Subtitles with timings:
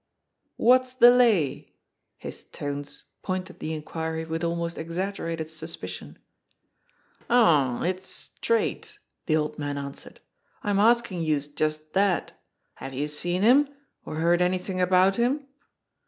[0.57, 1.67] "What's the lay?"
[2.17, 6.17] His tones pointed the inquiry with almost exaggerated suspicion.
[7.29, 10.19] "Aw, it's straight!" the old man answered.
[10.63, 12.31] "I'm askin' youse just dat.
[12.77, 13.69] Have youse seen him,
[14.03, 15.45] or heard anythin* about him?"